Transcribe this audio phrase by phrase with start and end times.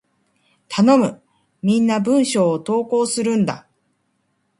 [0.67, 1.21] 頼む！
[1.61, 3.67] みんな文章を投稿するんだ！